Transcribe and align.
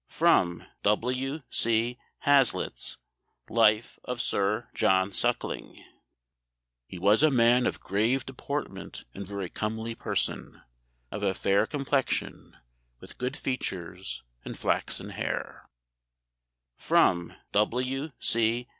[Sidenote: 0.09 0.63
W. 0.81 1.41
C. 1.51 1.99
Hazlitt's 2.21 2.97
Life 3.51 3.99
of 4.03 4.19
Sir 4.19 4.69
John 4.73 5.13
Suckling.] 5.13 5.85
"He 6.87 6.97
was 6.97 7.21
a 7.21 7.29
man 7.29 7.67
of 7.67 7.79
grave 7.79 8.25
deportment 8.25 9.05
and 9.13 9.27
very 9.27 9.47
comely 9.47 9.93
person: 9.93 10.59
of 11.11 11.21
a 11.21 11.35
fair 11.35 11.67
complexion, 11.67 12.57
with 12.99 13.19
good 13.19 13.37
features 13.37 14.23
and 14.43 14.57
flaxen 14.57 15.11
haire." 15.11 15.69
[Sidenote: 16.79 17.33
W. 17.51 18.11
C. 18.19 18.67